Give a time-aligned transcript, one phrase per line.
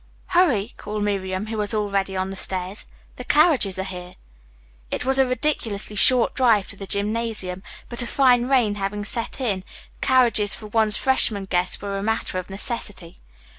[0.29, 2.87] "Hurry," called Miriam, who was already on the stairs.
[3.17, 4.13] "The carriages are here."
[4.89, 9.39] It was a ridiculously short drive to the gymnasium, but, a fine rain having set
[9.39, 9.63] in,
[10.01, 13.17] carriages for one's freshmen guests were a matter of necessity.